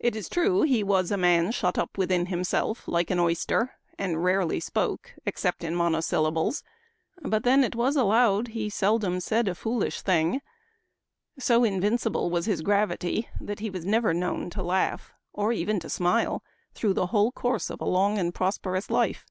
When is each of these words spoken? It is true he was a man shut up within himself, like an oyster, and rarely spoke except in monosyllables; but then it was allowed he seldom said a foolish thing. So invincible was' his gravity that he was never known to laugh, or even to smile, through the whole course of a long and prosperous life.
It 0.00 0.16
is 0.16 0.30
true 0.30 0.62
he 0.62 0.82
was 0.82 1.10
a 1.10 1.18
man 1.18 1.50
shut 1.52 1.76
up 1.76 1.98
within 1.98 2.24
himself, 2.32 2.88
like 2.88 3.10
an 3.10 3.20
oyster, 3.20 3.72
and 3.98 4.24
rarely 4.24 4.60
spoke 4.60 5.12
except 5.26 5.62
in 5.62 5.74
monosyllables; 5.74 6.62
but 7.20 7.42
then 7.44 7.62
it 7.62 7.74
was 7.76 7.94
allowed 7.94 8.48
he 8.56 8.70
seldom 8.70 9.20
said 9.20 9.48
a 9.48 9.54
foolish 9.54 10.00
thing. 10.00 10.40
So 11.38 11.64
invincible 11.64 12.30
was' 12.30 12.46
his 12.46 12.62
gravity 12.62 13.28
that 13.42 13.60
he 13.60 13.68
was 13.68 13.84
never 13.84 14.14
known 14.14 14.48
to 14.48 14.62
laugh, 14.62 15.12
or 15.34 15.52
even 15.52 15.78
to 15.80 15.90
smile, 15.90 16.42
through 16.72 16.94
the 16.94 17.08
whole 17.08 17.30
course 17.30 17.68
of 17.68 17.82
a 17.82 17.84
long 17.84 18.16
and 18.16 18.34
prosperous 18.34 18.88
life. 18.88 19.26